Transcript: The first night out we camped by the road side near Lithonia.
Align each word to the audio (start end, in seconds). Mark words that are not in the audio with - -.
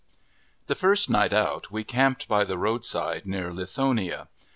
The 0.65 0.73
first 0.73 1.11
night 1.11 1.31
out 1.31 1.69
we 1.69 1.83
camped 1.83 2.27
by 2.27 2.43
the 2.43 2.57
road 2.57 2.85
side 2.85 3.27
near 3.27 3.51
Lithonia. 3.51 4.29